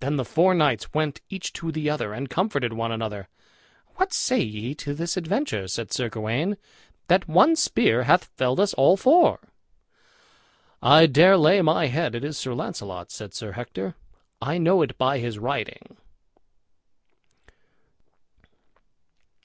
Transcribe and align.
Then 0.00 0.16
the 0.16 0.24
four 0.24 0.54
knights 0.54 0.92
went 0.92 1.20
each 1.30 1.52
to 1.52 1.70
the 1.70 1.88
other 1.88 2.12
and 2.12 2.28
comforted 2.28 2.72
one 2.72 2.90
another. 2.90 3.28
"What 3.94 4.12
say 4.12 4.40
ye 4.40 4.74
to 4.74 4.92
this 4.92 5.16
adventure," 5.16 5.68
said 5.68 5.92
Sir 5.92 6.08
Gawain, 6.08 6.56
"that 7.06 7.28
one 7.28 7.54
spear 7.54 8.02
hath 8.02 8.24
felled 8.24 8.58
us 8.58 8.74
all 8.74 8.96
four?" 8.96 9.38
"I 10.82 11.06
dare 11.06 11.36
lay 11.36 11.62
my 11.62 11.86
head 11.86 12.16
it 12.16 12.24
is 12.24 12.36
Sir 12.36 12.54
Launcelot," 12.54 13.12
said 13.12 13.34
Sir 13.34 13.52
Hector; 13.52 13.94
"I 14.40 14.58
know 14.58 14.82
it 14.82 14.98
by 14.98 15.20
his 15.20 15.38
riding." 15.38 15.96